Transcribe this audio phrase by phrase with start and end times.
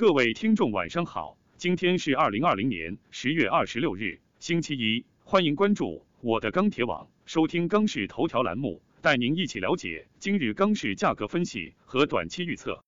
[0.00, 12.82] 各位听众晚上好，今天是二零二零年十月二十六日，星期一，欢迎关注我的钢铁网，收听钢市头条栏目，带您一起了解今日钢市价格分析和短期预测。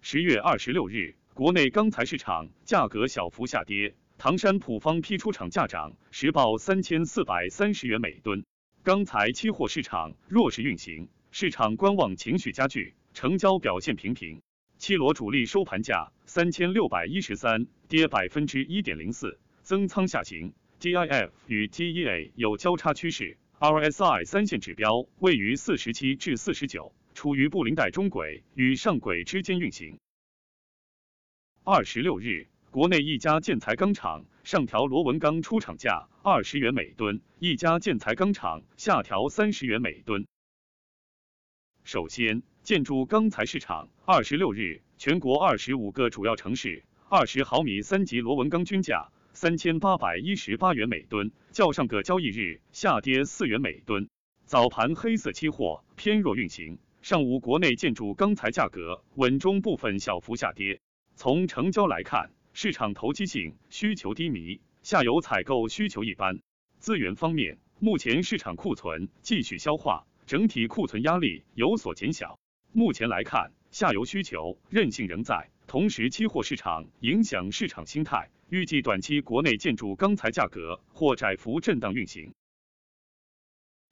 [0.00, 8.44] 十月二十六日，国内钢材市场价格小幅下跌，唐山普方批出厂价涨，实报三千四百三十元每吨。
[8.82, 14.42] 钢材期货市场弱势运行，市场观望情绪加剧，成交表现平平。
[14.82, 20.54] 七罗主力收盘价三千六百一十三，跌百分之一点零四，增仓下行。
[20.80, 30.00] DIF 与 GEA 有交叉趋势，RSI 三线指标位于四十七至四十九，处于布林带中轨与上轨之间运行。
[31.62, 40.26] 二十六日，国内一家建材钢厂上调螺纹钢出厂价二十元每吨，一家建材钢厂下调三十元每吨。
[41.84, 54.08] 首先，建筑钢材市场，二十六日，全国二十五个主要城市二十毫米三级螺纹钢均价三千八百一十八元每吨，较上个交易日下跌四元每吨。
[54.46, 60.80] 早盘黑色期货偏弱运行，上午国内建筑钢材价格稳中部分小幅下跌。
[61.16, 66.38] 从成交来看，市场投机性需求低迷，下游采购需求一般。
[66.78, 70.06] 资源方面，目前市场库存继续消化。
[70.24, 72.38] 整体库存压力有所减小。
[72.74, 82.32] 目前来看，下游需求韧性仍在，同时期货市场影响市场心态，预计短期国内建筑钢材价格或窄幅震荡运行。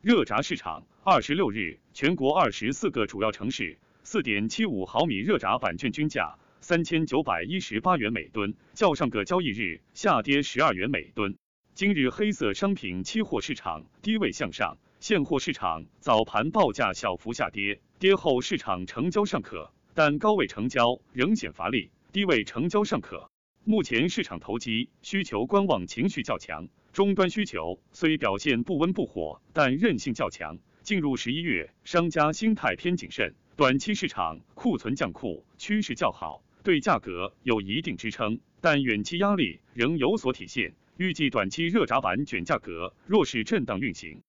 [0.00, 11.36] 热轧市场，二十六日，全国二十四个主要城市四点七五毫米热轧板卷均价三千九百一十八元每吨，较上个交易日下跌十二元每吨。
[11.76, 14.76] 今日黑色商品期货市场低位向上。
[15.00, 23.30] 现货市场早盘报价小幅下跌，跌后市场成交尚可，但高位成交仍显乏力，低位成交尚可。
[23.64, 30.58] 目前市场投机需求观望情绪较强，终端需求虽表现不温不火，但韧性较强。
[30.82, 40.74] 进入十一月，商家心态偏谨慎，短期市场库存降库趋势较好，对价格有一定支撑，但远期压力仍有所体现。
[40.98, 44.20] 预计短期热轧板卷价格弱势震荡运行。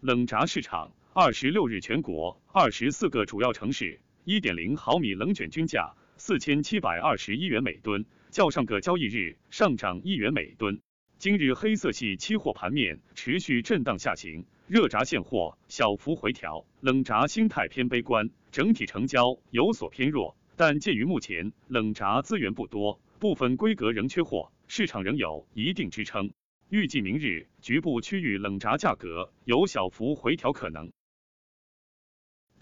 [0.00, 10.78] 冷轧市场，二十六日，全国二十四个主要城市一点零毫米冷卷均价四千七百二十一元每吨，较上个交易日上涨一元每吨。
[11.18, 20.36] 今日黑色系期货盘面持续震荡下行，热轧现货小幅回调，冷轧心态偏悲观，整体成交有所偏弱。
[20.54, 26.30] 但鉴于目前冷轧资源不多，部分规格仍缺货，市场仍有一定支撑。
[26.68, 30.92] 预计明日局部区域冷轧价格有小幅回调可能。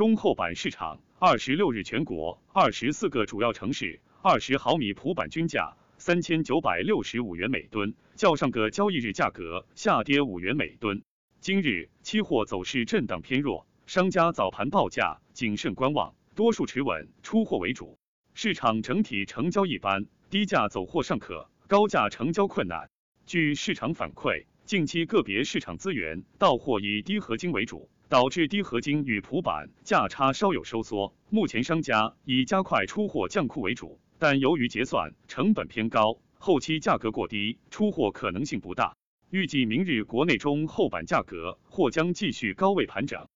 [0.00, 11.02] 中厚板市场，二十六日，全国二十四个主要城市二十毫米普板均价三千九百六十五元每吨，较上个交易日价格下跌五元每吨。
[11.42, 17.98] 今日期货走势震荡偏弱，商家早盘报价谨慎观望，多数持稳出货为主。
[18.32, 22.88] 市场整体成交一般，低价走货尚可，高价成交困难。
[23.26, 31.14] 据市场反馈，近期个别市场资源到货以低合金为主，导致低合金与普板价差稍有收缩。
[31.28, 38.96] 目前商家以加快出货降库为主，但由于结算成本偏高，后期价格过低，出货可能性不大。
[39.30, 43.28] 预计明日国内中厚板价格或将继续高位盘整。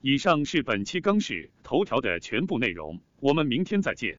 [0.00, 4.18] 以上是本期钢市头条的全部内容，我们明天再见。